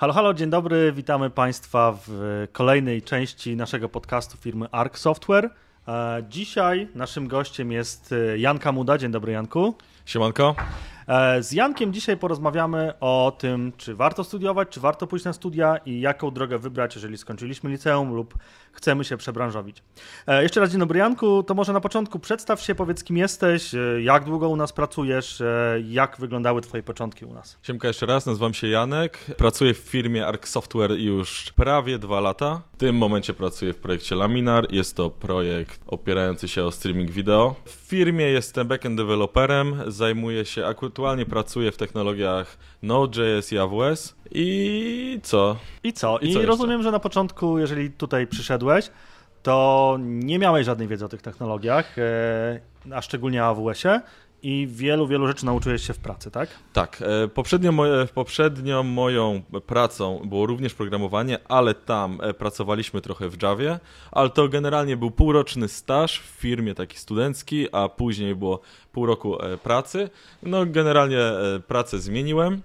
[0.00, 5.50] Halo, halo, dzień dobry, witamy Państwa w kolejnej części naszego podcastu firmy Arc Software.
[5.88, 8.98] E, Dzisiaj naszym gościem jest e, Jan Kamuda.
[8.98, 9.74] Dzień dobry, Janku.
[10.06, 10.54] Siemanko.
[11.08, 15.76] E, Z Jankiem dzisiaj porozmawiamy o tym, czy warto studiować, czy warto pójść na studia
[15.86, 18.34] i jaką drogę wybrać, jeżeli skończyliśmy liceum lub
[18.78, 19.82] chcemy się przebranżowić.
[20.26, 21.42] E, Jeszcze raz dzień dobry, Janku.
[21.42, 25.40] To może na początku przedstaw się, powiedz kim jesteś, e, jak długo u nas pracujesz,
[25.40, 27.58] e, jak wyglądały Twoje początki u nas.
[27.62, 29.18] Siemka jeszcze raz, nazywam się Janek.
[29.36, 32.62] Pracuję w firmie Arc Software już prawie dwa lata.
[32.74, 34.72] W tym momencie pracuję w projekcie Laminar.
[34.72, 37.54] Jest to projekt opierający się o streaming wideo.
[37.64, 39.82] W firmie jestem backend developerem.
[39.86, 44.14] Zajmuję się, aktualnie pracuję w technologiach Node.js i AWS.
[44.30, 45.56] I co?
[45.84, 46.18] I co?
[46.18, 46.46] I co jeszcze?
[46.46, 48.26] rozumiem, że na początku, jeżeli tutaj
[49.42, 52.60] to nie miałeś żadnej wiedzy o tych technologiach, e,
[52.94, 54.00] a szczególnie AWS-ie
[54.42, 56.48] i wielu, wielu rzeczy nauczyłeś się w pracy, tak?
[56.72, 63.28] Tak, e, poprzednio moje, poprzednią moją pracą było również programowanie, ale tam e, pracowaliśmy trochę
[63.28, 63.78] w Javie,
[64.12, 68.60] ale to generalnie był półroczny staż w firmie taki studencki, a później było
[68.92, 70.10] pół roku pracy.
[70.42, 71.18] No generalnie
[71.66, 72.62] pracę zmieniłem.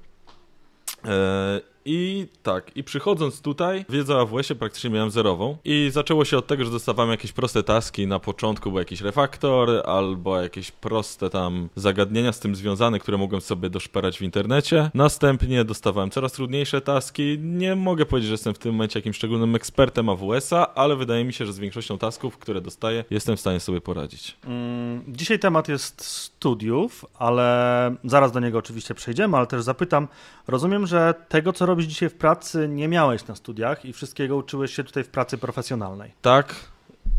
[1.85, 6.47] I tak, i przychodząc tutaj, wiedzę o AWS-ie praktycznie miałem zerową i zaczęło się od
[6.47, 11.69] tego, że dostawałem jakieś proste taski, na początku był jakiś refaktor albo jakieś proste tam
[11.75, 14.91] zagadnienia z tym związane, które mogłem sobie doszperać w internecie.
[14.93, 17.37] Następnie dostawałem coraz trudniejsze taski.
[17.39, 21.33] Nie mogę powiedzieć, że jestem w tym momencie jakimś szczególnym ekspertem AWS-a, ale wydaje mi
[21.33, 24.37] się, że z większością tasków, które dostaję, jestem w stanie sobie poradzić.
[24.45, 30.07] Mm, Dzisiaj temat jest studiów, ale zaraz do niego oczywiście przejdziemy, ale też zapytam,
[30.47, 34.73] rozumiem, że tego, co robisz dzisiaj w pracy, nie miałeś na studiach i wszystkiego uczyłeś
[34.75, 36.11] się tutaj w pracy profesjonalnej.
[36.21, 36.55] Tak,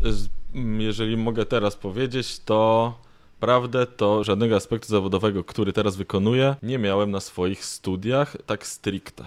[0.03, 2.93] z- m, jeżeli mogę teraz powiedzieć, to
[3.39, 9.25] prawdę to żadnego aspektu zawodowego, który teraz wykonuję, nie miałem na swoich studiach tak stricte.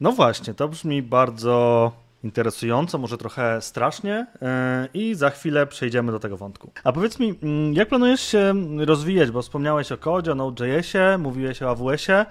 [0.00, 1.92] No właśnie, to brzmi bardzo
[2.24, 4.48] interesująco, może trochę strasznie yy,
[4.94, 6.70] i za chwilę przejdziemy do tego wątku.
[6.84, 11.62] A powiedz mi, mm, jak planujesz się rozwijać, bo wspomniałeś o kodzie, o Node.jsie, mówiłeś
[11.62, 12.26] o AWS-ie,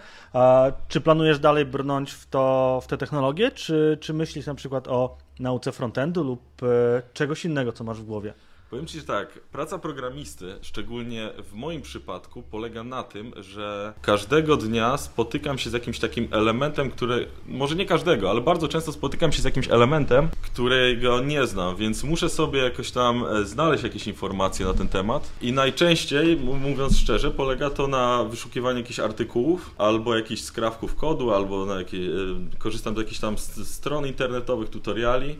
[0.87, 5.17] czy planujesz dalej brnąć w, to, w te technologie, czy, czy myślisz na przykład o
[5.39, 8.33] nauce frontendu lub e, czegoś innego, co masz w głowie?
[8.69, 14.57] Powiem Ci że tak, praca programisty, szczególnie w moim przypadku, polega na tym, że każdego
[14.57, 19.31] dnia spotykam się z jakimś takim elementem, który, może nie każdego, ale bardzo często spotykam
[19.31, 24.07] się z jakimś elementem, którego nie znam, więc muszę sobie jakoś tam e, znaleźć jakieś
[24.07, 25.29] informacje na ten temat.
[25.41, 31.65] I najczęściej, mówiąc szczerze, polega to na wyszukiwaniu jakichś artykułów, albo jakichś skrawków kodu, albo
[31.65, 32.15] na jakiej, e,
[32.57, 35.35] korzystam z jakichś tam stron internetowych, tutoriali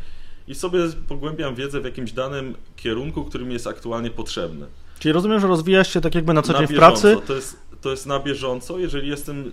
[0.49, 4.65] i sobie pogłębiam wiedzę w jakimś danym kierunku, który mi jest aktualnie potrzebny.
[4.99, 7.57] Czyli rozumiem, że rozwijasz się tak jakby na co na dzień w pracy, To jest,
[7.81, 8.79] to jest na bieżąco.
[8.79, 9.51] Jeżeli jestem,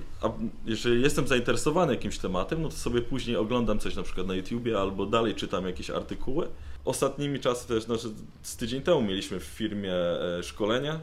[0.66, 4.78] jeżeli jestem zainteresowany jakimś tematem, no to sobie później oglądam coś na przykład na YouTubie
[4.80, 6.48] albo dalej czytam jakieś artykuły.
[6.84, 8.08] Ostatnimi czasy też, znaczy
[8.42, 10.98] z tydzień temu mieliśmy w firmie e, szkolenie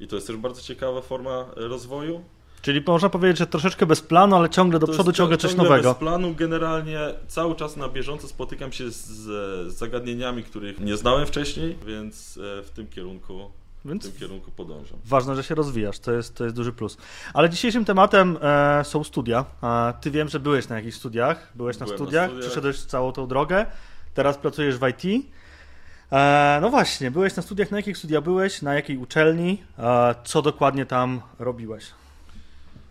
[0.00, 2.24] i to jest też bardzo ciekawa forma e, rozwoju.
[2.62, 5.50] Czyli można powiedzieć, że troszeczkę bez planu, ale ciągle do To przodu, ciągle cią- coś
[5.50, 5.90] ciągle nowego.
[5.90, 11.26] Bez planu generalnie cały czas na bieżąco spotykam się z, z zagadnieniami, których nie znałem
[11.26, 13.50] wcześniej, więc e, w tym kierunku,
[13.84, 14.98] w Więc tym kierunku podążam.
[15.04, 16.96] ważne, że się rozwijasz, to jest, to jest duży plus.
[17.34, 19.44] Ale dzisiejszym tematem e, są studia.
[19.60, 22.46] A ty wiem, że byłeś na jakichś studiach, byłeś na Byłem na studiach, studiach.
[22.46, 23.66] przeszedłeś całą tą drogę,
[24.14, 25.26] teraz pracujesz w IT.
[26.12, 30.42] E, no właśnie, byłeś na studiach, na jakich studiach byłeś, na jakiej uczelni, e, co
[30.42, 31.84] dokładnie tam robiłeś?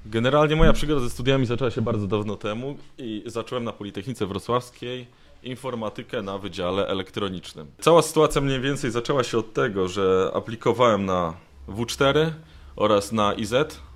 [0.06, 5.08] Generalnie moja przygoda ze studiami zaczęła się bardzo dawno temu i zacząłem na Politechnice Wrocławskiej
[5.44, 7.68] informatykę na Wydziale Elektronicznym.
[7.82, 11.34] Cała sytuacja mniej więcej zaczęła się od tego, że aplikowałem na
[11.68, 12.32] W4
[12.76, 13.54] oraz na IZ,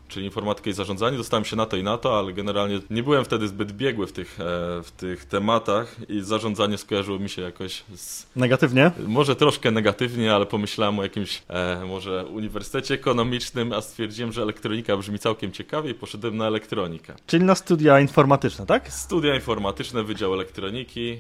[0.09, 1.17] czyli informatykę i zarządzanie.
[1.17, 4.11] Dostałem się na to i na to, ale generalnie nie byłem wtedy zbyt biegły w
[4.11, 4.43] tych, e,
[4.83, 8.91] w tych tematach i zarządzanie skojarzyło mi się jakoś z Negatywnie?
[9.07, 14.97] może troszkę negatywnie, ale pomyślałem o jakimś e, może uniwersytecie ekonomicznym, a stwierdziłem, że elektronika
[14.97, 17.13] brzmi całkiem ciekawie i poszedłem na elektronikę.
[17.27, 18.93] Czyli na studia informatyczne, tak?
[18.93, 21.17] Studia informatyczne, Wydział Elektroniki.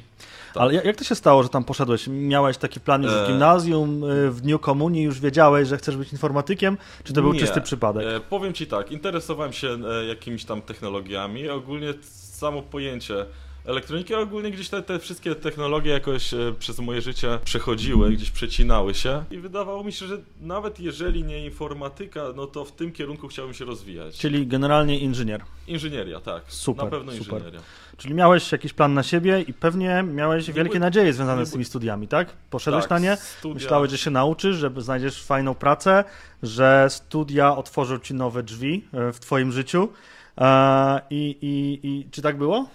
[0.53, 0.63] Tak.
[0.63, 2.07] Ale jak to się stało, że tam poszedłeś?
[2.07, 3.27] Miałeś taki plan już w E.
[3.27, 6.77] gimnazjum, y, w dniu komunii już wiedziałeś, że chcesz być informatykiem?
[7.03, 7.39] Czy to był Nie.
[7.39, 8.05] czysty przypadek?
[8.07, 13.25] E, powiem Ci tak, interesowałem się e, jakimiś tam technologiami, ogólnie samo pojęcie
[13.65, 18.31] elektroniki, a ogólnie gdzieś te, te wszystkie technologie jakoś e, przez moje życie przechodziły, gdzieś
[18.31, 22.91] przecinały się i wydawało mi się, że nawet jeżeli nie informatyka, no to w tym
[22.91, 24.17] kierunku chciałbym się rozwijać.
[24.17, 25.41] Czyli generalnie inżynier.
[25.67, 26.43] Inżynieria, tak.
[26.47, 27.33] Super, Na pewno super.
[27.33, 27.59] inżynieria.
[27.97, 31.51] Czyli miałeś jakiś plan na siebie i pewnie miałeś Nie wielkie by- nadzieje związane z
[31.51, 32.33] tymi studiami, tak?
[32.49, 36.03] Poszedłeś tak, na nie, Studia, myślałeś, że się nauczysz, że znajdziesz fajną pracę,
[36.43, 39.89] że studia otworzą ci nowe drzwi e, w twoim życiu.
[40.37, 42.69] E, I, i, i czy tak było?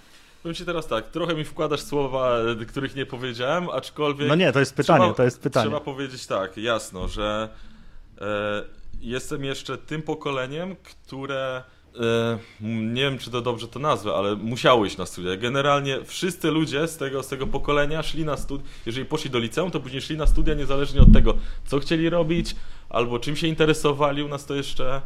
[0.44, 4.28] Powiem ci teraz tak, trochę mi wkładasz słowa, e, których nie powiedziałem, aczkolwiek...
[4.28, 5.66] No nie, to jest pytanie, trzeba, to jest pytanie.
[5.66, 7.48] Trzeba powiedzieć tak, jasno, że
[8.20, 8.64] e,
[9.00, 11.62] jestem jeszcze tym pokoleniem, które...
[12.00, 12.38] E,
[12.94, 15.36] nie wiem, czy to dobrze to nazwę, ale musiało iść na studia.
[15.36, 18.66] Generalnie wszyscy ludzie z tego, z tego pokolenia szli na studia.
[18.86, 21.34] Jeżeli poszli do liceum, to później szli na studia niezależnie od tego,
[21.66, 22.56] co chcieli robić,
[22.88, 24.22] albo czym się interesowali.
[24.22, 25.00] U nas to jeszcze,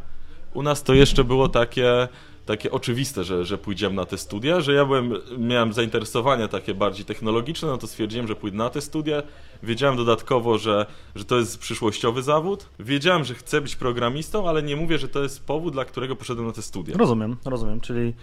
[0.53, 2.07] u nas to jeszcze było takie
[2.49, 7.05] takie oczywiste, że, że pójdziemy na te studia, że ja byłem, miałem zainteresowania takie bardziej
[7.05, 9.23] technologiczne, no to stwierdziłem, że pójdę na te studia.
[9.63, 10.85] Wiedziałem dodatkowo, że,
[11.15, 12.65] że to jest przyszłościowy zawód.
[12.79, 16.47] Wiedziałem, że chcę być programistą, ale nie mówię, że to jest powód, dla którego poszedłem
[16.47, 16.97] na te studia.
[16.97, 18.13] Rozumiem, rozumiem, czyli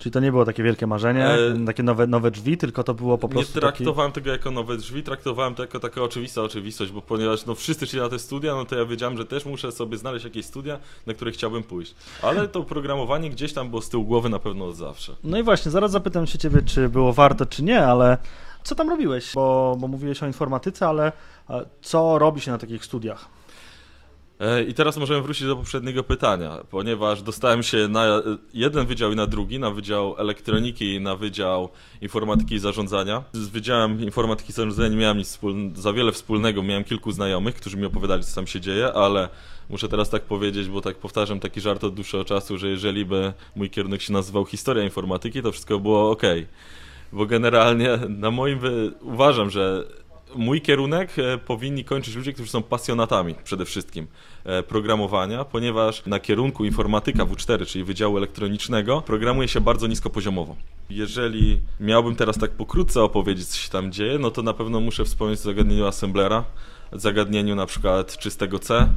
[0.00, 1.64] Czyli to nie było takie wielkie marzenie, e...
[1.66, 3.54] takie nowe, nowe drzwi, tylko to było po prostu.
[3.54, 4.24] Nie traktowałem taki...
[4.24, 8.00] tego jako nowe drzwi, traktowałem to jako taka oczywista oczywistość, bo ponieważ no, wszyscy szli
[8.00, 11.14] na te studia, no to ja wiedziałem, że też muszę sobie znaleźć jakieś studia, na
[11.14, 11.94] które chciałbym pójść.
[12.22, 15.16] Ale to programowanie gdzieś tam było z tyłu głowy na pewno od zawsze.
[15.24, 18.18] No i właśnie, zaraz zapytam się ciebie, czy było warto, czy nie, ale
[18.62, 19.34] co tam robiłeś?
[19.34, 21.12] Bo, bo mówiłeś o informatyce, ale
[21.82, 23.39] co robi się na takich studiach?
[24.40, 28.22] E, I teraz możemy wrócić do poprzedniego pytania, ponieważ dostałem się na
[28.54, 31.68] jeden wydział i na drugi, na wydział elektroniki i na wydział
[32.00, 33.22] informatyki i zarządzania.
[33.32, 35.38] Z wydziałem informatyki i zarządzania nie miałem nic
[35.74, 39.28] za wiele wspólnego, miałem kilku znajomych, którzy mi opowiadali, co tam się dzieje, ale
[39.70, 43.32] muszę teraz tak powiedzieć, bo tak powtarzam taki żart od dłuższego czasu, że jeżeli by
[43.56, 46.22] mój kierunek się nazywał historia informatyki, to wszystko było ok.
[47.12, 48.92] Bo generalnie na moim wy...
[49.00, 49.84] uważam, że
[50.34, 54.06] mój kierunek e, powinni kończyć ludzie, którzy są pasjonatami przede wszystkim
[54.44, 60.56] e, programowania, ponieważ na kierunku informatyka W4, czyli Wydziału Elektronicznego, programuje się bardzo niskopoziomowo.
[60.90, 65.04] Jeżeli miałbym teraz tak pokrótce opowiedzieć, co się tam dzieje, no to na pewno muszę
[65.04, 66.44] wspomnieć o zagadnieniu assemblera,
[66.92, 68.88] zagadnieniu na przykład czystego C,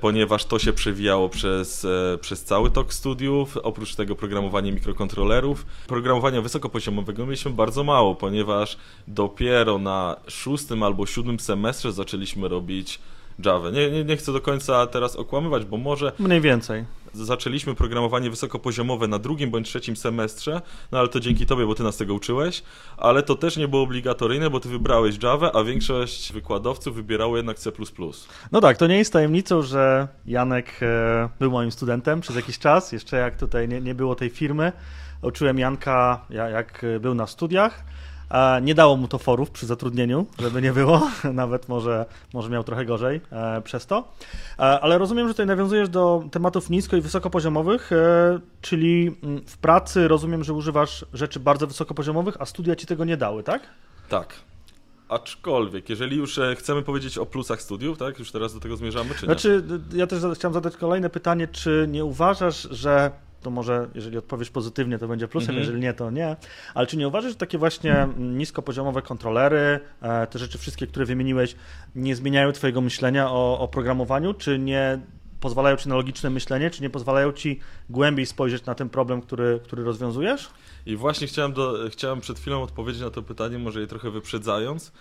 [0.00, 3.56] ponieważ to się przewijało przez, e, przez cały tok studiów.
[3.56, 5.66] Oprócz tego programowanie mikrokontrolerów.
[5.86, 8.76] Programowania wysokopoziomowego mieliśmy bardzo mało, ponieważ
[9.08, 12.98] dopiero na szóstym albo siódmym semestrze zaczęliśmy robić
[13.44, 13.70] Java.
[13.70, 16.12] Nie, nie, nie chcę do końca teraz okłamywać, bo może...
[16.18, 16.84] Mniej więcej
[17.24, 20.62] zaczęliśmy programowanie wysokopoziomowe na drugim bądź trzecim semestrze,
[20.92, 22.62] no ale to dzięki tobie, bo ty nas tego uczyłeś,
[22.96, 27.58] ale to też nie było obligatoryjne, bo ty wybrałeś Java, a większość wykładowców wybierało jednak
[27.58, 27.72] C++.
[28.52, 32.92] No tak, to nie jest tajemnicą, że Janek e, był moim studentem przez jakiś czas,
[32.92, 34.72] jeszcze jak tutaj nie, nie było tej firmy.
[35.22, 37.84] Uczyłem Janka, jak był na studiach.
[38.62, 42.84] Nie dało mu to forów przy zatrudnieniu, żeby nie było, nawet może, może miał trochę
[42.84, 44.12] gorzej e, przez to.
[44.58, 49.58] E, ale rozumiem, że tutaj nawiązujesz do tematów nisko i wysokopoziomowych, e, czyli mm, w
[49.58, 53.62] pracy rozumiem, że używasz rzeczy bardzo wysokopoziomowych, a studia ci tego nie dały, tak?
[54.08, 54.34] Tak.
[55.08, 58.18] Aczkolwiek, jeżeli już chcemy powiedzieć o plusach studiów, tak?
[58.18, 59.26] Już teraz do tego zmierzamy, czy nie?
[59.26, 59.62] Znaczy,
[59.94, 63.10] ja też chciałem zadać kolejne pytanie, czy nie uważasz, że
[63.42, 65.66] to może jeżeli odpowiesz pozytywnie, to będzie plusem, mm -hmm.
[65.66, 66.36] jeżeli nie, to nie.
[66.74, 71.56] Ale czy nie uważasz, że takie właśnie niskopoziomowe kontrolery, e, te rzeczy wszystkie, które wymieniłeś,
[71.94, 74.98] nie zmieniają twojego myślenia o, o programowaniu, czy nie
[75.40, 77.60] pozwalają ci na logiczne myślenie, czy nie pozwalają ci
[77.90, 80.50] głębiej spojrzeć na ten problem, który, który rozwiązujesz?
[80.86, 84.92] I właśnie chciałem, do, chciałem przed chwilą odpowiedzieć na to pytanie, może je trochę wyprzedzając,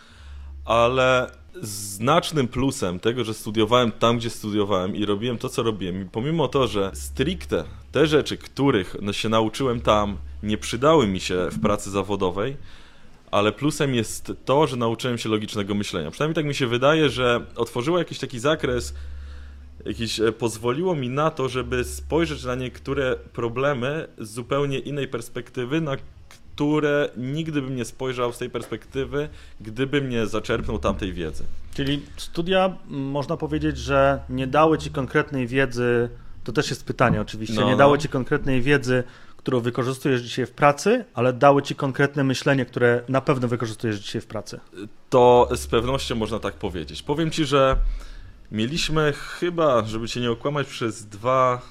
[0.65, 1.31] ale
[1.61, 6.67] znacznym plusem tego, że studiowałem tam, gdzie studiowałem i robiłem to, co robiłem, pomimo to,
[6.67, 11.89] że stricte te rzeczy, których no, się nauczyłem tam, nie przydały mi się w pracy
[11.91, 12.57] zawodowej,
[13.31, 16.11] ale plusem jest to, że nauczyłem się logicznego myślenia.
[16.11, 18.93] Przynajmniej tak mi się wydaje, że otworzyło jakiś taki zakres,
[19.85, 25.81] jakiś, e, pozwoliło mi na to, żeby spojrzeć na niektóre problemy z zupełnie innej perspektywy,
[25.81, 25.97] na
[26.55, 29.29] które nigdy bym nie spojrzał z tej perspektywy,
[29.61, 31.43] gdybym nie zaczerpnął tamtej wiedzy.
[31.73, 36.09] Czyli studia, można powiedzieć, że nie dały ci konkretnej wiedzy,
[36.43, 38.01] to też jest pytanie oczywiście, no, nie dały no.
[38.01, 39.03] ci konkretnej wiedzy,
[39.37, 44.21] którą wykorzystujesz dzisiaj w pracy, ale dały ci konkretne myślenie, które na pewno wykorzystujesz dzisiaj
[44.21, 44.59] w pracy.
[45.09, 47.03] To z pewnością można tak powiedzieć.
[47.03, 47.75] Powiem ci, że
[48.51, 51.61] mieliśmy chyba, żeby cię nie okłamać, przez dwa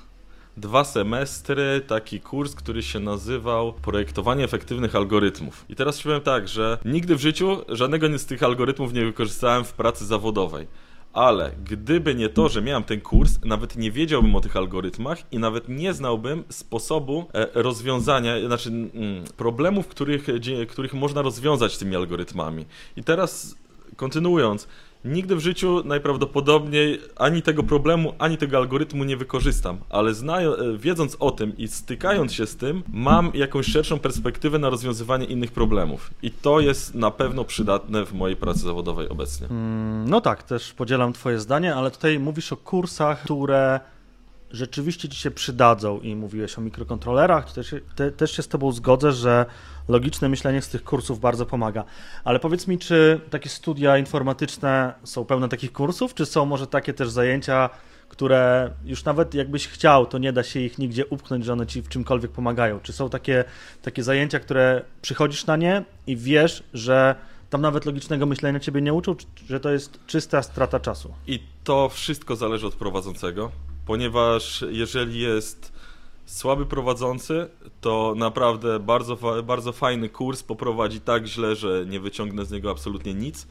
[0.56, 5.64] dwa semestry taki kurs, który się nazywał Projektowanie efektywnych algorytmów.
[5.68, 9.72] I teraz powiem tak, że nigdy w życiu żadnego z tych algorytmów nie wykorzystałem w
[9.72, 10.66] pracy zawodowej.
[11.12, 15.38] Ale gdyby nie to, że miałem ten kurs, nawet nie wiedziałbym o tych algorytmach i
[15.38, 18.92] nawet nie znałbym sposobu e, rozwiązania, znaczy mm,
[19.36, 20.26] problemów, których,
[20.68, 22.64] których można rozwiązać tymi algorytmami.
[22.96, 23.56] I teraz
[23.96, 24.68] kontynuując,
[25.04, 31.16] Nigdy w życiu najprawdopodobniej ani tego problemu, ani tego algorytmu nie wykorzystam, ale e, wiedząc
[31.20, 36.10] o tym i stykając się z tym, mam jakąś szerszą perspektywę na rozwiązywanie innych problemów.
[36.22, 39.46] I to jest na pewno przydatne w mojej pracy zawodowej obecnie.
[39.46, 43.80] Mm, no tak, też podzielam Twoje zdanie, ale tutaj mówisz o kursach, które
[44.54, 49.12] rzeczywiście ci się przydadzą i mówiłeś o mikrokontrolerach, też, te, też się z tobą zgodzę,
[49.12, 49.46] że
[49.88, 51.84] logiczne myślenie z tych kursów bardzo pomaga.
[52.24, 56.92] Ale powiedz mi, czy takie studia informatyczne są pełne takich kursów, czy są może takie
[56.92, 57.70] też zajęcia,
[58.08, 61.82] które już nawet jakbyś chciał, to nie da się ich nigdzie upchnąć, że one ci
[61.82, 62.80] w czymkolwiek pomagają?
[62.80, 63.44] Czy są takie,
[63.82, 67.14] takie zajęcia, które przychodzisz na nie i wiesz, że
[67.50, 71.14] tam nawet logicznego myślenia ciebie nie uczą, że to jest czysta strata czasu?
[71.26, 73.50] I to wszystko zależy od prowadzącego,
[73.86, 75.72] ponieważ jeżeli jest
[76.26, 77.48] słaby prowadzący,
[77.80, 83.14] to naprawdę bardzo, bardzo fajny kurs poprowadzi tak źle, że nie wyciągnę z niego absolutnie
[83.14, 83.46] nic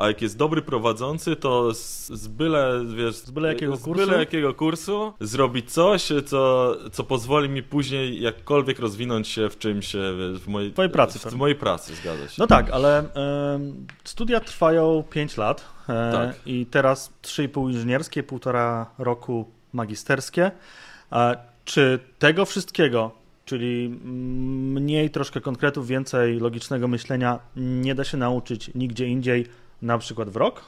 [0.00, 4.06] a jak jest dobry prowadzący, to z, z byle, wiesz, z byle jakiego z kursu,
[4.06, 9.92] byle jakiego kursu zrobić coś, co, co pozwoli mi później jakkolwiek rozwinąć się w czymś,
[10.38, 11.18] w mojej Twojej pracy.
[11.18, 12.34] W, w mojej pracy, zgadza się.
[12.38, 13.06] No tak, ale y,
[14.04, 16.36] studia trwają 5 lat y, tak.
[16.46, 20.50] i teraz 3,5 inżynierskie, półtora roku magisterskie.
[21.64, 29.06] Czy tego wszystkiego czyli mniej troszkę konkretów, więcej logicznego myślenia nie da się nauczyć nigdzie
[29.06, 29.46] indziej
[29.82, 30.64] na przykład w rok?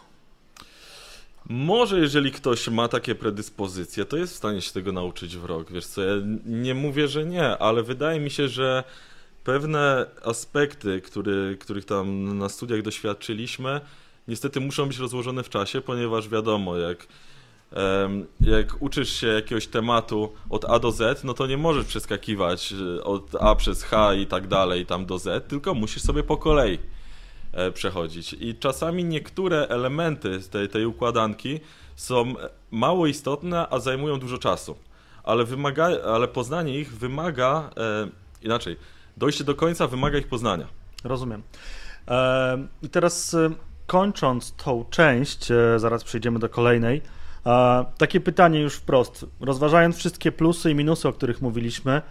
[1.48, 5.72] Może jeżeli ktoś ma takie predyspozycje, to jest w stanie się tego nauczyć w rok.
[5.72, 6.14] Wiesz co, ja
[6.46, 8.84] nie mówię, że nie, ale wydaje mi się, że
[9.44, 13.80] pewne aspekty, który, których tam na studiach doświadczylić,my
[14.28, 17.06] niestety muszą być rozłożone w czasie, ponieważ wiadomo, jak
[18.40, 23.04] jak uczysz się jakiegoś tematu od A do Z, no to nie możesz przeskakiwać e,
[23.04, 26.78] od A przez H i tak dalej, tam do Z, tylko musisz sobie po kolei
[27.52, 28.32] E, przechodzić.
[28.32, 31.60] I czasami niektóre elementy tej, tej układanki
[31.96, 32.34] są
[32.70, 34.76] mało istotne, a zajmują dużo czasu.
[35.24, 38.08] Ale, wymaga, ale poznanie ich wymaga, e,
[38.42, 38.76] inaczej,
[39.16, 40.66] dojście do końca wymaga ich poznania.
[41.04, 41.42] Rozumiem.
[42.08, 43.36] E, I teraz
[43.86, 47.02] kończąc tą część, zaraz przejdziemy do kolejnej.
[47.98, 49.26] Takie pytanie już wprost.
[49.40, 52.02] Rozważając wszystkie plusy i minusy, o których mówiliśmy,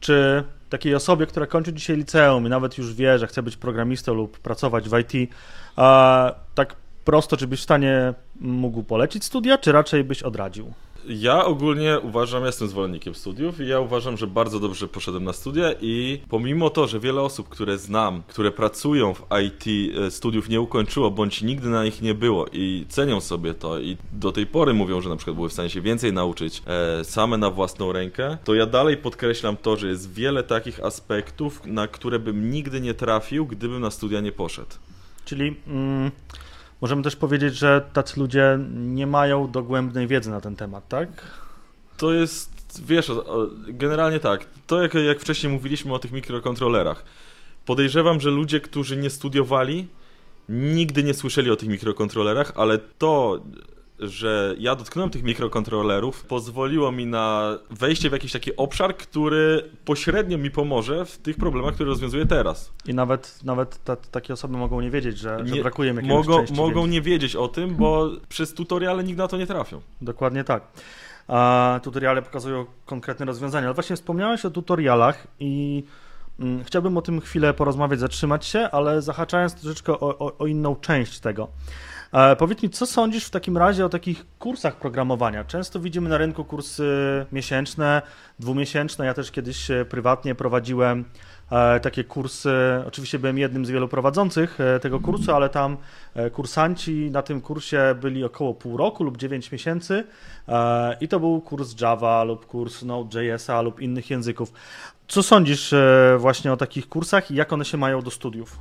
[0.00, 4.14] czy takiej osobie, która kończy dzisiaj liceum i nawet już wie, że chce być programistą
[4.14, 5.30] lub pracować w IT,
[6.54, 10.72] tak prosto, czy byś w stanie mógł polecić studia, czy raczej byś odradził?
[11.08, 15.72] Ja ogólnie uważam, jestem zwolennikiem studiów i ja uważam, że bardzo dobrze poszedłem na studia
[15.80, 20.60] i pomimo to, że wiele osób, które znam, które pracują w IT, e, studiów nie
[20.60, 24.74] ukończyło, bądź nigdy na nich nie było i cenią sobie to i do tej pory
[24.74, 28.38] mówią, że na przykład były w stanie się więcej nauczyć e, same na własną rękę,
[28.44, 32.94] to ja dalej podkreślam to, że jest wiele takich aspektów, na które bym nigdy nie
[32.94, 34.74] trafił, gdybym na studia nie poszedł.
[35.24, 35.56] Czyli...
[35.66, 36.10] Mm
[36.80, 41.08] Możemy też powiedzieć, że tacy ludzie nie mają dogłębnej wiedzy na ten temat, tak?
[41.96, 43.12] To jest, wiesz,
[43.68, 44.46] generalnie tak.
[44.66, 47.04] To jak, jak wcześniej mówiliśmy o tych mikrokontrolerach.
[47.66, 49.86] Podejrzewam, że ludzie, którzy nie studiowali,
[50.48, 53.40] nigdy nie słyszeli o tych mikrokontrolerach, ale to,
[54.00, 60.38] że ja dotknąłem tych mikrokontrolerów, pozwoliło mi na wejście w jakiś taki obszar, który pośrednio
[60.38, 62.72] mi pomoże w tych problemach, które rozwiązuję teraz.
[62.86, 66.26] I nawet, nawet ta, takie osoby mogą nie wiedzieć, że, nie, że brakuje im jakiegoś
[66.26, 69.80] mogą, Mogą nie wiedzieć o tym, bo przez tutoriale nigdy na to nie trafią.
[70.00, 70.62] Dokładnie tak.
[71.28, 73.66] A tutoriale pokazują konkretne rozwiązania.
[73.66, 75.84] Ale właśnie wspomniałeś o tutorialach i
[76.40, 80.76] mm, chciałbym o tym chwilę porozmawiać, zatrzymać się, ale zahaczając troszeczkę o, o, o inną
[80.76, 81.48] część tego.
[82.12, 85.44] E, powiedz mi, co sądzisz w takim razie o takich kursach programowania?
[85.44, 88.02] Często widzimy na rynku kursy miesięczne,
[88.38, 89.06] dwumiesięczne.
[89.06, 91.04] Ja też kiedyś e, prywatnie prowadziłem
[91.50, 92.50] e, takie kursy.
[92.86, 95.76] Oczywiście byłem jednym z wielu prowadzących tego kursu, ale tam
[96.32, 100.04] kursanci na tym kursie byli około pół roku lub 9 miesięcy
[101.00, 104.52] i to był kurs Java lub kurs Node.jsa lub innych języków.
[105.08, 105.74] Co sądzisz
[106.18, 108.58] właśnie o takich kursach i jak one się mają do studiów?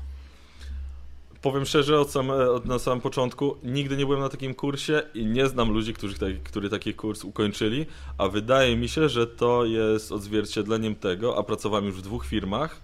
[1.48, 5.26] Powiem szczerze, od, sam, od na samym początku nigdy nie byłem na takim kursie i
[5.26, 7.86] nie znam ludzi, którzy, którzy taki kurs ukończyli,
[8.18, 12.82] a wydaje mi się, że to jest odzwierciedleniem tego, a pracowałem już w dwóch firmach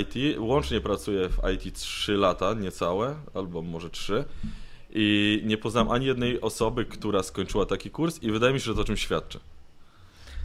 [0.00, 4.24] IT, łącznie pracuję w IT 3 lata, niecałe, albo może 3
[4.90, 8.74] i nie poznam ani jednej osoby, która skończyła taki kurs i wydaje mi się, że
[8.74, 9.40] to o czym świadczy.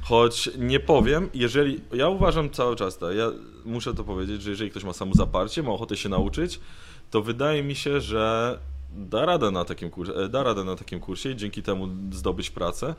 [0.04, 1.80] Choć nie powiem, jeżeli.
[1.94, 3.32] Ja uważam cały czas, tak, ja
[3.66, 6.60] muszę to powiedzieć, że jeżeli ktoś ma samozaparcie, ma ochotę się nauczyć,
[7.14, 11.32] to wydaje mi się, że da radę na takim kursie, da radę na takim kursie
[11.32, 12.96] i dzięki temu zdobyć pracę.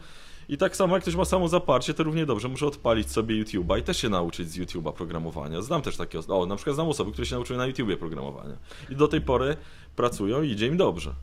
[0.49, 3.79] I tak samo jak ktoś ma samo zaparcie, to równie dobrze muszę odpalić sobie YouTube'a
[3.79, 5.63] i też się nauczyć z YouTube'a programowania.
[5.63, 8.57] Znam też takie osoby, o na przykład znam osoby, które się nauczyły na YouTubie programowania
[8.91, 9.57] i do tej pory
[9.97, 11.15] pracują i idzie im dobrze.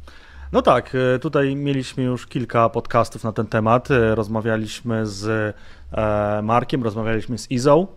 [0.51, 3.91] No tak, e, tutaj mieliśmy już kilka podcastów na ten temat.
[3.91, 5.55] E, rozmawialiśmy z
[5.93, 7.88] e, Markiem, rozmawialiśmy z Izą,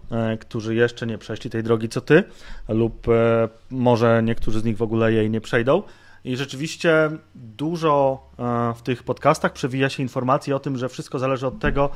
[0.41, 2.25] którzy jeszcze nie przeszli tej drogi co ty,
[2.69, 3.07] lub
[3.71, 5.83] może niektórzy z nich w ogóle jej nie przejdą.
[6.25, 8.23] I rzeczywiście dużo
[8.77, 11.91] w tych podcastach przewija się informacji o tym, że wszystko zależy od tego,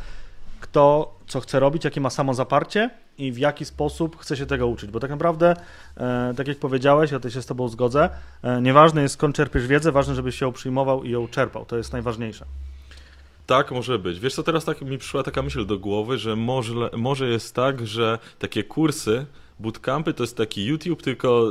[0.60, 4.90] kto co chce robić, jakie ma samozaparcie i w jaki sposób chce się tego uczyć.
[4.90, 5.56] Bo tak naprawdę,
[5.96, 8.10] e, tak jak powiedziałeś, ja też się z Tobą zgodzę,
[8.42, 11.64] e, nieważne jest skąd czerpiesz wiedzę, ważne, żebyś się ją przyjmował i ją czerpał.
[11.64, 12.44] To jest najważniejsze.
[13.46, 14.20] Tak, może być.
[14.20, 17.86] Wiesz co, teraz tak mi przyszła taka myśl do głowy, że może, może jest tak,
[17.86, 19.26] że takie kursy,
[19.58, 21.50] bootcampy to jest taki YouTube, tylko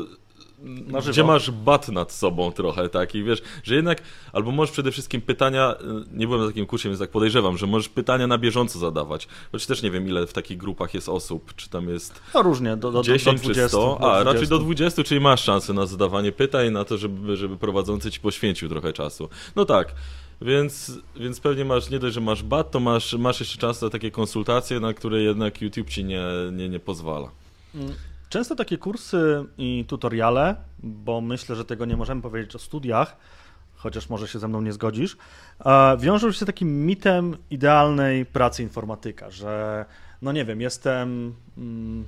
[0.64, 1.12] Na żywo.
[1.12, 4.02] gdzie masz bat nad sobą trochę taki, wiesz, że jednak,
[4.34, 7.68] albo możesz przede wszystkim pytania, y, nie byłem na takim kursie, więc tak podejrzewam, że
[7.68, 11.56] możesz pytania na bieżąco zadawać, choć też nie wiem ile w takich grupach jest osób,
[11.56, 13.64] czy tam jest No różnie, do, do, 10 do 20.
[13.64, 14.24] czy 100, do a 20.
[14.34, 18.20] raczej do 20, czyli masz szansę na zadawanie pytań, na to, żeby, żeby prowadzący ci
[18.20, 19.30] poświęcił trochę czasu.
[19.56, 19.94] No tak,
[20.42, 23.90] więc, więc pewnie masz, nie dość, że masz bat, to masz, masz jeszcze czas na
[23.90, 27.30] takie konsultacje, na które jednak YouTube ci nie, nie, nie pozwala.
[28.30, 33.18] Często takie kursy i tutoriale, bo myślę, że tego nie możemy powiedzieć o studiach,
[33.76, 35.18] chociaż może się ze mną nie zgodzisz,
[36.00, 39.86] wiążą się z takim mitem idealnej pracy informatyka, że
[40.22, 42.06] no nie wiem, jestem, mm,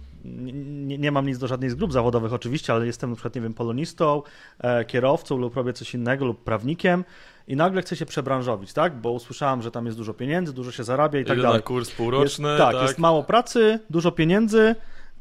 [0.88, 3.42] nie, nie mam nic do żadnej z grup zawodowych oczywiście, ale jestem na przykład, nie
[3.42, 4.22] wiem, polonistą,
[4.60, 7.06] e, kierowcą lub robię coś innego lub prawnikiem
[7.48, 9.02] i nagle chcę się przebranżowić, tak?
[9.02, 11.64] Bo usłyszałem, że tam jest dużo pieniędzy, dużo się zarabia i tak Idę dalej.
[11.64, 14.76] kurs półroczny, Jest, tak, tak, jest mało pracy, dużo pieniędzy.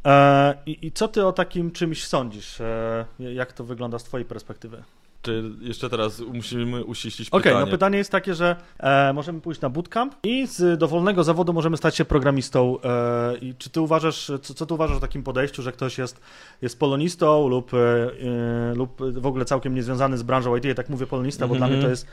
[0.06, 2.60] E, i, I co ty o takim czymś sądzisz?
[2.60, 4.82] E, jak to wygląda z twojej perspektywy?
[5.22, 7.64] Czy jeszcze teraz musimy uściślić Okej, pytanie?
[7.64, 11.76] no pytanie jest takie, że e, możemy pójść na bootcamp i z dowolnego zawodu możemy
[11.76, 12.76] stać się programistą.
[12.84, 16.20] E, I czy ty uważasz, co, co ty uważasz o takim podejściu, że ktoś jest,
[16.62, 20.64] jest polonistą lub, e, e, lub w ogóle całkiem niezwiązany z branżą IT?
[20.64, 21.58] Ja tak mówię polonista, bo Mhm.
[21.70, 22.06] dla mnie to jest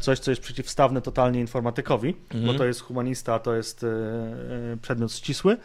[0.00, 2.58] coś, co jest przeciwstawne totalnie informatykowi, bo Mhm.
[2.58, 3.86] to jest humanista, to jest
[4.82, 5.56] przedmiot ścisły.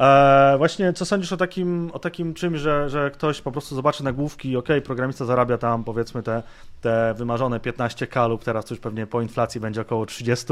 [0.00, 4.04] E, właśnie co sądzisz o takim, o takim czymś, że, że ktoś po prostu zobaczy
[4.04, 6.42] nagłówki, ok, programista zarabia tam powiedzmy te,
[6.80, 10.46] te wymarzone 15k lub teraz już pewnie po inflacji będzie około 30,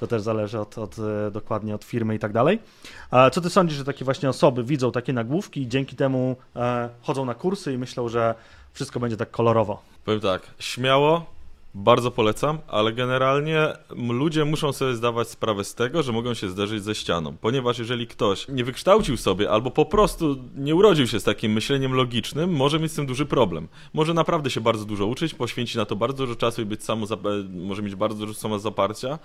[0.00, 2.58] to też zależy od, od, e, dokładnie od firmy i tak dalej.
[3.32, 7.24] Co ty sądzisz, że takie właśnie osoby widzą takie nagłówki i dzięki temu e, chodzą
[7.24, 8.34] na kursy i myślą, że
[8.72, 9.82] wszystko będzie tak kolorowo?
[10.04, 11.35] Powiem tak, śmiało,
[11.76, 13.72] bardzo polecam, ale generalnie
[14.08, 18.06] ludzie muszą sobie zdawać sprawę z tego, że mogą się zderzyć ze ścianą, ponieważ jeżeli
[18.06, 22.80] ktoś nie wykształcił sobie albo po prostu nie urodził się z takim myśleniem logicznym, może
[22.80, 23.68] mieć z tym duży problem.
[23.94, 27.06] Może naprawdę się bardzo dużo uczyć, poświęcić na to bardzo dużo czasu i być samo,
[27.52, 29.18] może mieć bardzo dużo samozaparcia,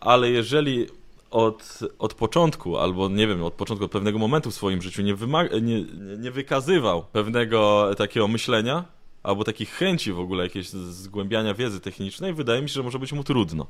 [0.00, 0.86] ale jeżeli
[1.30, 5.16] od, od początku, albo nie wiem, od początku, od pewnego momentu w swoim życiu nie,
[5.52, 5.84] nie, nie,
[6.18, 8.97] nie wykazywał pewnego takiego myślenia,
[9.28, 13.12] albo takich chęci w ogóle jakieś zgłębiania wiedzy technicznej, wydaje mi się, że może być
[13.12, 13.66] mu trudno.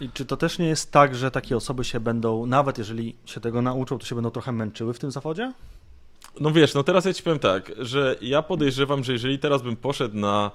[0.00, 3.40] I czy to też nie jest tak, że takie osoby się będą, nawet jeżeli się
[3.40, 5.52] tego nauczą, to się będą trochę męczyły w tym zawodzie?
[6.40, 9.76] No wiesz, no teraz ja ci powiem tak, że ja podejrzewam, że jeżeli teraz bym
[9.76, 10.50] poszedł na,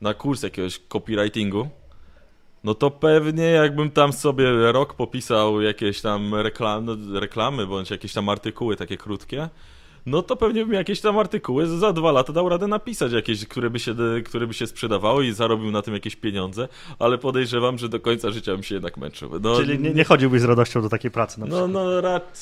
[0.00, 1.68] na kurs jakiegoś copywritingu,
[2.64, 8.28] no to pewnie jakbym tam sobie rok popisał jakieś tam reklamy, reklamy bądź jakieś tam
[8.28, 9.48] artykuły takie krótkie,
[10.06, 13.70] no to pewnie bym jakieś tam artykuły za dwa lata dał radę napisać jakieś, które
[13.70, 17.88] by się, które by się sprzedawały i zarobił na tym jakieś pieniądze, ale podejrzewam, że
[17.88, 19.30] do końca życia bym się jednak męczył.
[19.40, 21.72] No, Czyli nie, nie chodziłbyś z radością do takiej pracy na no, przykład?
[21.72, 22.38] no, rad,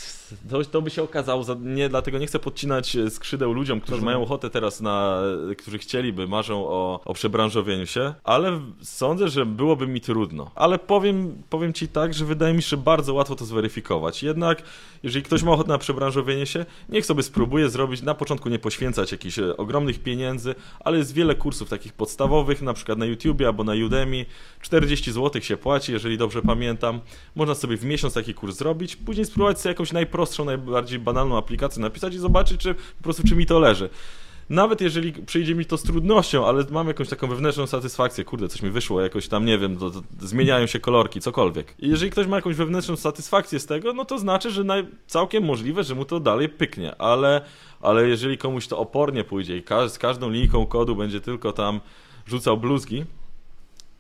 [0.51, 4.03] to, to by się okazało, za, nie, dlatego nie chcę podcinać e, skrzydeł ludziom, którzy
[4.03, 5.23] mają ochotę teraz na,
[5.59, 10.51] którzy chcieliby, marzą o, o przebranżowieniu się, ale sądzę, że byłoby mi trudno.
[10.55, 14.23] Ale powiem, powiem ci tak, że wydaje mi się, że bardzo łatwo to zweryfikować.
[14.23, 14.63] Jednak,
[15.03, 19.13] jeżeli ktoś ma ochotę na przebranżowienie się, niech sobie spróbuje zrobić, na początku nie poświęcać
[19.13, 23.65] jakichś e, ogromnych pieniędzy, ale jest wiele kursów takich podstawowych, na przykład na YouTubie albo
[23.65, 24.27] na Udemy,
[24.61, 27.01] 40 zł się płaci, jeżeli dobrze pamiętam.
[27.35, 31.83] Można sobie w miesiąc taki kurs zrobić, później spróbować sobie jakąś najprostszą, najbardziej banalną aplikację
[31.83, 33.91] napisać i zobaczyć, czy po prostu czy mi to leży.
[34.51, 38.63] Nawet jeżeli przyjdzie mi to z trudnością, ale mam jakąś taką wewnętrzną satysfakcję, kurde, coś
[38.63, 41.75] mi wyszło, jakoś tam, nie wiem, to, to zmieniają się kolorki, cokolwiek.
[41.79, 45.45] I jeżeli ktoś ma jakąś wewnętrzną satysfakcję z tego, no to znaczy, że naj, całkiem
[45.45, 47.41] możliwe, że mu to dalej pyknie, ale,
[47.81, 51.81] ale jeżeli komuś to opornie pójdzie i ka z każdą linijką kodu będzie tylko tam
[52.27, 53.05] rzucał bluzgi,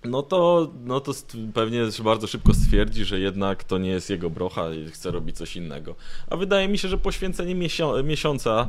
[0.04, 1.12] no to, no to
[1.54, 5.56] pewnie bardzo szybko stwierdzi, że jednak to nie jest jego brocha i chce robić coś
[5.56, 5.94] innego.
[6.30, 7.68] A wydaje mi się, że poświęcenie
[8.04, 8.68] miesiąca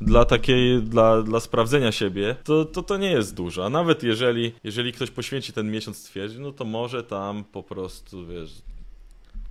[0.00, 3.66] dla takiej, dla, dla sprawdzenia siebie, to, to to nie jest dużo.
[3.66, 8.26] A nawet jeżeli, jeżeli ktoś poświęci ten miesiąc stwierdzi, no to może tam po prostu,
[8.26, 8.62] wiesz,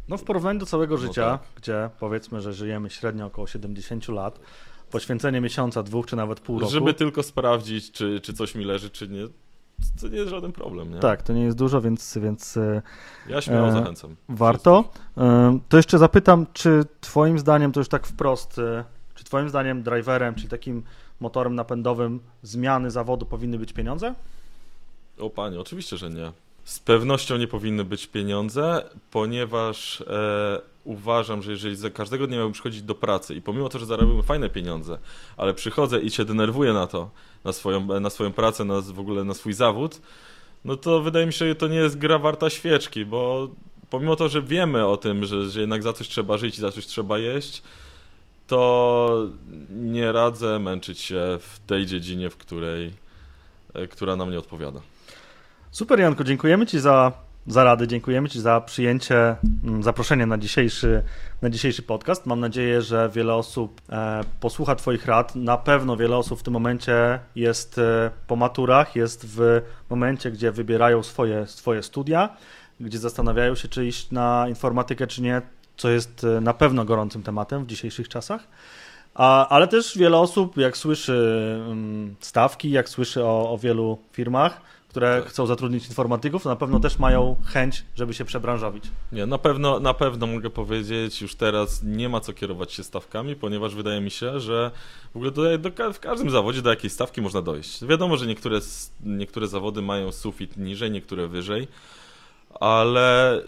[0.08, 1.48] No w porównaniu do całego No życia, tak.
[1.56, 4.40] gdzie powiedzmy, że żyjemy średnio około 70 lat,
[4.92, 8.90] poświęcenie miesiąca, dwóch czy nawet pół roku, żeby tylko sprawdzić, czy, czy coś mi leży,
[8.90, 9.28] czy nie,
[10.02, 11.00] to nie jest żaden problem, nie?
[11.00, 12.82] tak, to nie jest dużo, więc, więc e,
[13.30, 14.16] Ja śmiało E, zachęcam.
[14.30, 14.84] warto.
[15.18, 18.84] E, To jeszcze zapytam, czy twoim zdaniem, to już tak wprost, e,
[19.16, 20.84] czy twoim zdaniem driverem, czyli takim
[21.20, 24.14] motorem napędowym zmiany zawodu powinny być pieniądze?
[25.20, 26.32] O panie, oczywiście, że nie.
[26.64, 32.54] Z pewnością nie powinny być pieniądze, ponieważ e, uważam, że jeżeli za każdego dnia miałbym
[32.54, 34.98] przychodzić do pracy i pomimo to, że zarabiamy fajne pieniądze,
[35.38, 37.10] ale przychodzę i się denerwuję na to,
[37.44, 40.02] na swoją, na swoją pracę, na, w ogóle na swój zawód,
[40.66, 43.50] no to wydaje mi się, że to nie jest gra warta świeczki, bo
[43.90, 46.72] pomimo to, że wiemy o tym, że, że jednak za coś trzeba żyć i za
[46.72, 47.64] coś trzeba jeść,
[48.48, 49.28] to
[49.70, 52.94] nie radzę męczyć się w tej dziedzinie, w której,
[53.74, 54.80] e, która nam nie odpowiada.
[55.72, 57.12] Super, Janko, dziękujemy Ci za,
[57.48, 61.04] za rady, dziękujemy Ci za przyjęcie, mm, zaproszenie na dzisiejszy,
[61.42, 62.26] na dzisiejszy podcast.
[62.26, 65.36] Mam nadzieję, że wiele osób e, posłucha Twoich rad.
[65.36, 70.52] Na pewno wiele osób w tym momencie jest e, po maturach, jest w momencie, gdzie
[70.52, 72.30] wybierają swoje, swoje studia,
[72.80, 75.42] gdzie zastanawiają się, czy iść na informatykę, czy nie,
[75.78, 78.48] co jest e, na pewno gorącym tematem w dzisiejszych czasach.
[79.16, 84.62] A, ale też wiele osób, jak słyszy mm, stawki, jak słyszy o, o wielu firmach,
[84.90, 85.30] które Tak.
[85.30, 88.84] chcą zatrudnić informatyków, na pewno też mają chęć, żeby się przebranżowić.
[89.12, 93.36] Nie, na pewno, na pewno mogę powiedzieć, już teraz nie ma co kierować się stawkami,
[93.36, 94.72] ponieważ wydaje mi się, że
[95.14, 97.86] w ogóle do, do, w każdym zawodzie do jakiejś stawki można dojść.
[97.86, 98.60] Wiadomo, że niektóre,
[99.04, 101.68] niektóre zawody mają sufit niżej, niektóre wyżej,
[102.60, 103.42] ale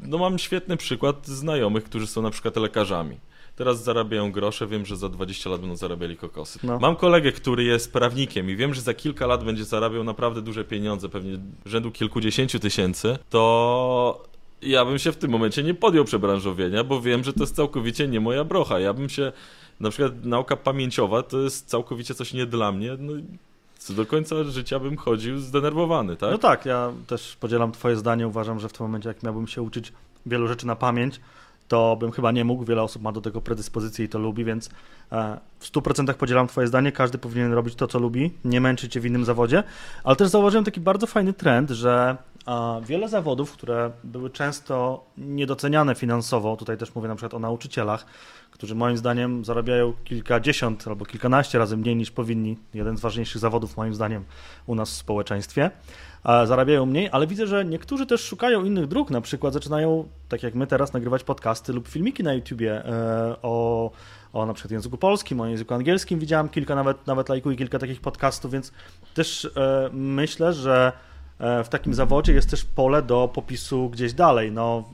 [0.00, 3.16] no mam świetny przykład znajomych, którzy są na przykład lekarzami.
[3.56, 6.58] Teraz zarabiają grosze, wiem, że za 20 lat będą zarabiali kokosy.
[6.62, 6.78] No.
[6.78, 10.64] Mam kolegę, który jest prawnikiem i wiem, że za kilka lat będzie zarabiał naprawdę duże
[10.64, 14.22] pieniądze, pewnie rzędu kilkudziesięciu tysięcy, to
[14.62, 18.08] ja bym się w tym momencie nie podjął przebranżowienia, bo wiem, że to jest całkowicie
[18.08, 18.80] nie moja brocha.
[18.80, 19.32] Ja bym się,
[19.80, 22.96] na przykład nauka pamięciowa to jest całkowicie coś nie dla mnie.
[22.98, 23.12] No,
[23.84, 26.30] co do końca życia bym chodził zdenerwowany, tak?
[26.30, 28.28] No tak, ja też podzielam Twoje zdanie.
[28.28, 29.92] Uważam, że w tym momencie, jak miałbym się uczyć
[30.26, 31.20] wielu rzeczy na pamięć,
[31.68, 32.64] to bym chyba nie mógł.
[32.64, 34.70] Wiele osób ma do tego predyspozycję i to lubi, więc
[35.12, 36.92] e, w 100% podzielam Twoje zdanie.
[36.92, 39.62] Każdy powinien robić to, co lubi, nie męczyć się w innym zawodzie.
[40.04, 45.94] Ale też zauważyłem taki bardzo fajny trend, że a, wiele zawodów, które były często niedoceniane
[45.94, 48.06] finansowo, tutaj też mówię na przykład o nauczycielach,
[48.50, 52.56] którzy moim zdaniem zarabiają kilkadziesiąt albo kilkanaście razy mniej niż powinni.
[52.74, 54.24] Jeden z ważniejszych zawodów moim zdaniem
[54.66, 55.70] u nas w społeczeństwie.
[56.24, 60.54] Zarabiają mniej, ale widzę, że niektórzy też szukają innych dróg, na przykład zaczynają, tak jak
[60.54, 63.90] my teraz, nagrywać podcasty lub filmiki na YouTubie e, o,
[64.32, 66.18] o na przykład języku polskim, o języku angielskim.
[66.18, 68.72] Widziałem kilka, nawet, nawet lajkuję kilka takich podcastów, więc
[69.14, 70.92] też e, myślę, że
[71.64, 74.52] w takim zawodzie jest też pole do popisu gdzieś dalej.
[74.52, 74.84] No,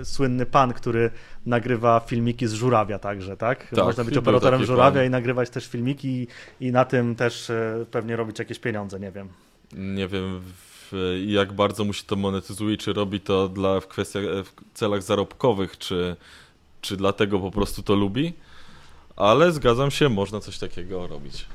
[0.00, 1.10] e, słynny pan, który
[1.46, 3.68] nagrywa filmiki z żurawia także, tak?
[3.68, 5.06] Tak, Można być operatorem żurawia pan.
[5.06, 6.26] i nagrywać też filmiki i,
[6.66, 9.28] i na tym też e, pewnie robić jakieś pieniądze, nie wiem.
[9.72, 14.24] Nie wiem w, jak bardzo mu się to monetyzuje, czy robi to dla, w, kwestiach,
[14.24, 16.16] w celach zarobkowych, czy,
[16.80, 18.32] czy dlatego po prostu to lubi,
[19.16, 21.46] ale zgadzam się, można coś takiego robić.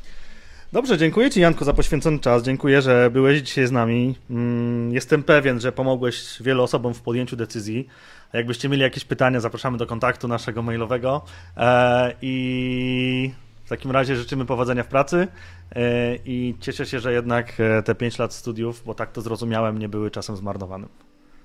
[0.74, 2.44] Dobrze, dziękuję Ci Janku za poświęcony czas.
[2.44, 4.16] Dziękuję, że byłeś dzisiaj z nami.
[4.30, 7.88] Mm, Jestem pewien, że pomogłeś wielu osobom w podjęciu decyzji.
[8.34, 11.22] Jakbyście mieli jakieś pytania, zapraszamy do kontaktu naszego mailowego.
[11.58, 13.32] E, I
[13.66, 15.28] w takim razie życzymy powodzenia w pracy
[15.76, 19.80] e, i cieszę się, że jednak e, te 5 lat studiów, bo tak to zrozumiałem,
[19.80, 20.90] nie były czasem zmarnowanym.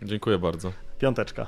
[0.03, 0.73] Dziękuję bardzo.
[0.99, 1.47] Piąteczka.